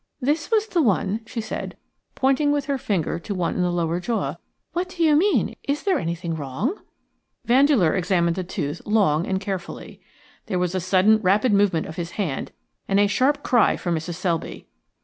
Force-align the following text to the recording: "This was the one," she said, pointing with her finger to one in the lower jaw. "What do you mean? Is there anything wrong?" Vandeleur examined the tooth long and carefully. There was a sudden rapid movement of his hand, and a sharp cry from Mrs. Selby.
"This 0.19 0.49
was 0.49 0.65
the 0.65 0.81
one," 0.81 1.19
she 1.27 1.39
said, 1.41 1.77
pointing 2.15 2.51
with 2.51 2.65
her 2.65 2.79
finger 2.79 3.19
to 3.19 3.35
one 3.35 3.53
in 3.53 3.61
the 3.61 3.69
lower 3.71 3.99
jaw. 3.99 4.37
"What 4.73 4.89
do 4.89 5.03
you 5.03 5.15
mean? 5.15 5.55
Is 5.61 5.83
there 5.83 5.99
anything 5.99 6.33
wrong?" 6.33 6.79
Vandeleur 7.45 7.93
examined 7.93 8.35
the 8.35 8.43
tooth 8.43 8.81
long 8.87 9.27
and 9.27 9.39
carefully. 9.39 10.01
There 10.47 10.57
was 10.57 10.73
a 10.73 10.79
sudden 10.79 11.19
rapid 11.21 11.53
movement 11.53 11.85
of 11.85 11.97
his 11.97 12.13
hand, 12.17 12.51
and 12.87 12.99
a 12.99 13.05
sharp 13.05 13.43
cry 13.43 13.77
from 13.77 13.93
Mrs. 13.93 14.15
Selby. 14.15 14.65